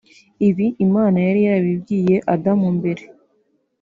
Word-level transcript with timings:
Ibi 0.47 0.67
Imana 0.85 1.17
yari 1.27 1.41
yarabibwiye 1.47 2.15
Adamu 2.33 2.67
mbere 2.77 3.03